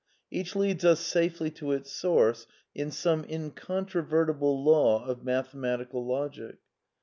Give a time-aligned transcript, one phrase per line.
[0.31, 6.57] Each leads us safely to its source in some incontrovertible law of mathematical logic.